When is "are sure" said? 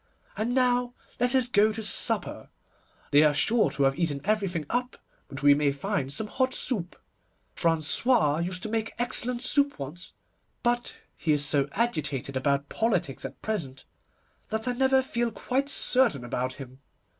3.21-3.69